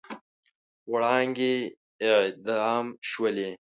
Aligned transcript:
وړانګې 0.91 1.55
اعدام 2.07 2.85
شولې 3.09 3.49